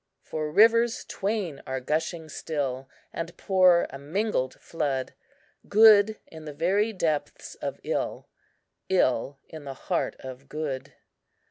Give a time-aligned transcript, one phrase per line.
[0.23, 5.13] "For rivers twain are gushing still, And pour a mingled flood;
[5.69, 8.27] Good in the very depths of ill—
[8.89, 10.93] Ill in the heart of good.